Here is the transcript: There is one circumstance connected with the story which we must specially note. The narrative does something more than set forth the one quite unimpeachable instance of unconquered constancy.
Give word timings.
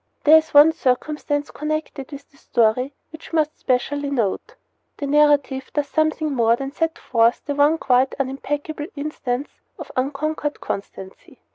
There 0.23 0.37
is 0.37 0.49
one 0.51 0.71
circumstance 0.71 1.51
connected 1.51 2.11
with 2.11 2.27
the 2.31 2.37
story 2.37 2.95
which 3.11 3.31
we 3.31 3.35
must 3.35 3.59
specially 3.59 4.09
note. 4.09 4.55
The 4.97 5.05
narrative 5.05 5.69
does 5.75 5.89
something 5.89 6.33
more 6.33 6.55
than 6.55 6.71
set 6.71 6.97
forth 6.97 7.45
the 7.45 7.53
one 7.53 7.77
quite 7.77 8.15
unimpeachable 8.19 8.87
instance 8.95 9.49
of 9.77 9.91
unconquered 9.95 10.59
constancy. 10.59 11.43